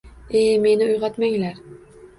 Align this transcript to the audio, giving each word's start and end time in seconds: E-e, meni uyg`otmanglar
E-e, 0.39 0.55
meni 0.63 0.89
uyg`otmanglar 0.95 1.65